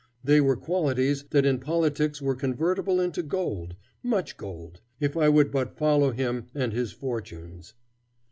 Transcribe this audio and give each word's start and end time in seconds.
They 0.23 0.41
were 0.41 0.57
qualities 0.57 1.25
that 1.29 1.45
in 1.45 1.59
politics 1.59 2.23
were 2.23 2.33
convertible 2.33 2.99
into 2.99 3.21
gold, 3.21 3.75
much 4.01 4.35
gold, 4.35 4.81
if 4.99 5.15
I 5.15 5.29
would 5.29 5.51
but 5.51 5.77
follow 5.77 6.09
him 6.11 6.47
and 6.55 6.73
his 6.73 6.91
fortunes. 6.91 7.75